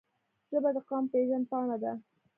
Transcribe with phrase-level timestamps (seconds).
[0.49, 1.93] ژبه د قوم پېژند پاڼه ده